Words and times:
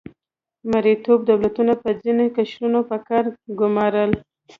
مرئیتوب 0.71 1.19
دولتونو 1.29 1.73
به 1.81 1.91
ځینې 2.03 2.25
قشرونه 2.35 2.79
په 2.89 2.97
کار 3.07 3.25
ګمارل. 3.59 4.11